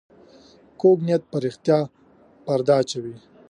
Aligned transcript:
کوږ 0.79 0.97
نیت 1.05 1.23
پر 1.31 1.41
رښتیا 1.45 1.79
پرده 2.45 2.73
واچوي 2.79 3.15